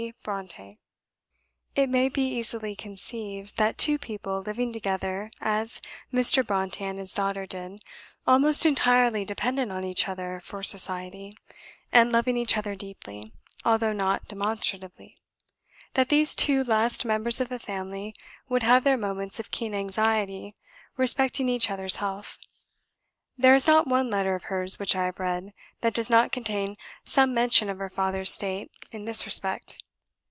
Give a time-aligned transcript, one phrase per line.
[0.23, 0.79] BRONTË."
[1.75, 5.79] It may easily be conceived that two people living together as
[6.11, 6.41] Mr.
[6.41, 7.83] Brontë and his daughter did,
[8.25, 11.37] almost entirely dependent on each other for society,
[11.91, 13.31] and loving each other deeply
[13.63, 15.17] (although not demonstratively)
[15.93, 18.15] that these two last members of a family
[18.49, 20.55] would have their moments of keen anxiety
[20.97, 22.39] respecting each other's health.
[23.37, 26.75] There is not one letter of hers which I have read, that does not contain
[27.05, 29.77] some mention of her father's state in this respect.